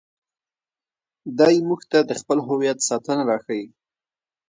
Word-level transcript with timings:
دی 1.37 1.55
موږ 1.67 1.81
ته 1.91 1.99
د 2.09 2.11
خپل 2.21 2.37
هویت 2.47 2.77
ساتنه 2.89 3.23
راښيي. 3.29 3.65